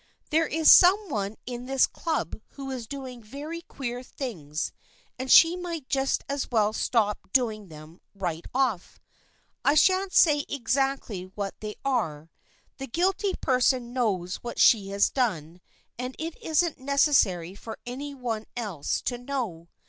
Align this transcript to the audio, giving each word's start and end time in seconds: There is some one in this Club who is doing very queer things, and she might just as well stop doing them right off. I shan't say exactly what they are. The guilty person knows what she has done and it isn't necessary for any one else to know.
There 0.31 0.47
is 0.47 0.71
some 0.71 1.09
one 1.09 1.35
in 1.45 1.67
this 1.67 1.85
Club 1.85 2.41
who 2.53 2.71
is 2.71 2.87
doing 2.87 3.21
very 3.21 3.61
queer 3.61 4.01
things, 4.01 4.71
and 5.19 5.31
she 5.31 5.55
might 5.55 5.87
just 5.89 6.23
as 6.27 6.49
well 6.49 6.73
stop 6.73 7.19
doing 7.33 7.67
them 7.67 8.01
right 8.15 8.47
off. 8.51 8.99
I 9.63 9.75
shan't 9.75 10.11
say 10.11 10.43
exactly 10.49 11.25
what 11.35 11.53
they 11.59 11.75
are. 11.85 12.31
The 12.79 12.87
guilty 12.87 13.35
person 13.41 13.93
knows 13.93 14.37
what 14.37 14.57
she 14.57 14.89
has 14.89 15.11
done 15.11 15.61
and 15.99 16.15
it 16.17 16.35
isn't 16.41 16.79
necessary 16.79 17.53
for 17.53 17.77
any 17.85 18.15
one 18.15 18.45
else 18.57 19.03
to 19.03 19.19
know. 19.19 19.69